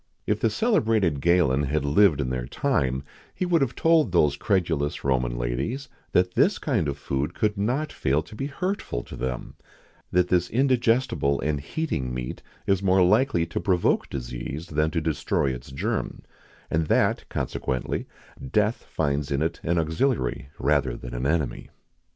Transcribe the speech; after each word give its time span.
[XIX 0.01 0.17
48] 0.29 0.33
If 0.35 0.39
the 0.41 0.49
celebrated 0.49 1.21
Galen 1.21 1.63
had 1.65 1.85
lived 1.85 2.21
in 2.21 2.31
their 2.31 2.47
time, 2.47 3.03
he 3.35 3.45
would 3.45 3.61
have 3.61 3.75
told 3.75 4.11
those 4.11 4.35
credulous 4.35 5.03
Roman 5.03 5.37
ladies, 5.37 5.89
that 6.11 6.33
this 6.33 6.57
kind 6.57 6.87
of 6.87 6.97
food 6.97 7.35
could 7.35 7.55
not 7.55 7.93
fail 7.93 8.23
to 8.23 8.35
be 8.35 8.47
hurtful 8.47 9.03
to 9.03 9.15
them; 9.15 9.53
that 10.11 10.29
this 10.29 10.49
indigestible 10.49 11.39
and 11.41 11.59
heating 11.61 12.11
meat 12.15 12.41
is 12.65 12.81
more 12.81 13.03
likely 13.03 13.45
to 13.45 13.59
provoke 13.59 14.09
disease 14.09 14.69
than 14.69 14.89
to 14.89 15.01
destroy 15.01 15.51
its 15.53 15.69
germ; 15.71 16.23
and 16.71 16.87
that, 16.87 17.29
consequently, 17.29 18.07
death 18.51 18.87
finds 18.91 19.29
in 19.31 19.43
it 19.43 19.59
an 19.61 19.77
auxiliary 19.77 20.49
rather 20.57 20.97
than 20.97 21.13
an 21.13 21.27
enemy. 21.27 21.69